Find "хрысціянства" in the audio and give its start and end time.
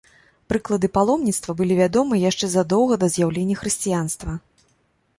3.63-4.31